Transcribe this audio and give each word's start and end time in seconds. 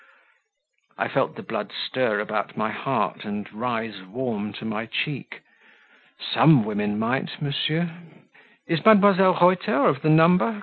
I 0.97 1.07
felt 1.09 1.35
the 1.35 1.43
blood 1.43 1.71
stir 1.71 2.19
about 2.19 2.57
my 2.57 2.71
heart 2.71 3.23
and 3.23 3.47
rise 3.53 4.01
warm 4.01 4.51
to 4.53 4.65
my 4.65 4.87
cheek. 4.87 5.41
"Some 6.33 6.63
women 6.65 6.97
might, 6.97 7.39
monsieur." 7.39 7.95
"Is 8.65 8.79
Mdlle. 8.79 9.39
Reuter 9.39 9.85
of 9.85 10.01
the 10.01 10.09
number? 10.09 10.59